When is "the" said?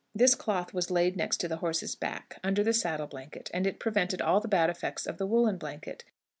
1.47-1.57, 2.63-2.73, 4.39-4.47, 5.19-5.27